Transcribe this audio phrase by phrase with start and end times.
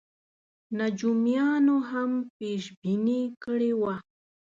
[0.79, 3.95] نجومیانو هم پېش بیني کړې وه.